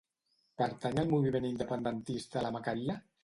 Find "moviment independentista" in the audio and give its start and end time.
1.11-2.45